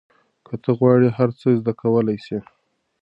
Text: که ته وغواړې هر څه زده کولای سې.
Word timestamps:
که 0.45 0.53
ته 0.63 0.69
وغواړې 0.73 1.09
هر 1.17 1.29
څه 1.39 1.47
زده 1.59 1.73
کولای 1.81 2.17
سې. 2.25 2.37